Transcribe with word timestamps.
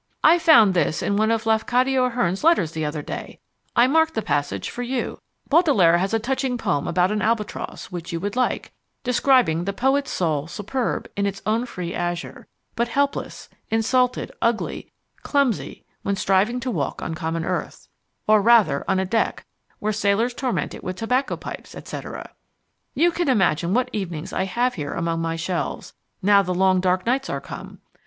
I 0.23 0.39
found 0.39 0.73
this 0.73 1.03
in 1.03 1.15
one 1.15 1.29
of 1.29 1.45
Lafcadio 1.45 2.09
Hearn's 2.09 2.43
letters 2.43 2.71
the 2.71 2.83
other 2.83 3.03
day 3.03 3.39
I 3.75 3.85
marked 3.85 4.15
the 4.15 4.23
passage 4.23 4.67
for 4.67 4.81
you 4.81 5.21
Baudelaire 5.47 5.99
has 5.99 6.11
a 6.11 6.17
touching 6.17 6.57
poem 6.57 6.87
about 6.87 7.11
an 7.11 7.21
albatross, 7.21 7.91
which 7.91 8.11
you 8.11 8.19
would 8.19 8.35
like 8.35 8.73
describing 9.03 9.63
the 9.65 9.73
poet's 9.73 10.09
soul 10.09 10.47
superb 10.47 11.07
in 11.15 11.27
its 11.27 11.43
own 11.45 11.67
free 11.67 11.93
azure 11.93 12.47
but 12.75 12.87
helpless, 12.87 13.47
insulted, 13.69 14.31
ugly, 14.41 14.91
clumsy 15.21 15.85
when 16.01 16.15
striving 16.15 16.59
to 16.61 16.71
walk 16.71 17.03
on 17.03 17.13
common 17.13 17.45
earth 17.45 17.87
or 18.25 18.41
rather, 18.41 18.83
on 18.87 18.97
a 18.99 19.05
deck, 19.05 19.45
where 19.77 19.93
sailors 19.93 20.33
torment 20.33 20.73
it 20.73 20.83
with 20.83 20.95
tobacco 20.95 21.37
pipes, 21.37 21.75
etc. 21.75 22.27
You 22.95 23.11
can 23.11 23.29
imagine 23.29 23.75
what 23.75 23.89
evenings 23.93 24.33
I 24.33 24.45
have 24.45 24.73
here 24.73 24.95
among 24.95 25.21
my 25.21 25.35
shelves, 25.35 25.93
now 26.23 26.41
the 26.41 26.55
long 26.55 26.79
dark 26.79 27.05
nights 27.05 27.29
are 27.29 27.39
come! 27.39 27.81